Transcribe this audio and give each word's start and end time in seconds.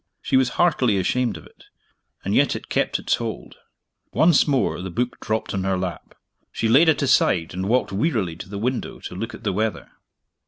She 0.23 0.35
was 0.35 0.49
heartily 0.57 0.97
ashamed 0.97 1.37
of 1.37 1.45
it 1.45 1.65
and 2.25 2.33
yet 2.33 2.55
it 2.55 2.69
kept 2.69 2.97
its 2.97 3.17
hold. 3.17 3.57
Once 4.11 4.47
more 4.47 4.81
the 4.81 4.89
book 4.89 5.19
dropped 5.19 5.53
on 5.53 5.63
her 5.63 5.77
lap. 5.77 6.15
She 6.51 6.67
laid 6.67 6.89
it 6.89 7.03
aside, 7.03 7.53
and 7.53 7.69
walked 7.69 7.91
wearily 7.91 8.35
to 8.37 8.49
the 8.49 8.57
window 8.57 8.99
to 9.01 9.13
look 9.15 9.35
at 9.35 9.43
the 9.43 9.53
weather. 9.53 9.91